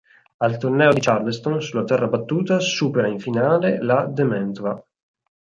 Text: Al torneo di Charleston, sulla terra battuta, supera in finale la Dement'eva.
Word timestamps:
Al 0.37 0.57
torneo 0.57 0.91
di 0.93 0.99
Charleston, 0.99 1.61
sulla 1.61 1.83
terra 1.83 2.07
battuta, 2.07 2.59
supera 2.59 3.05
in 3.07 3.19
finale 3.19 3.79
la 3.83 4.07
Dement'eva. 4.07 4.83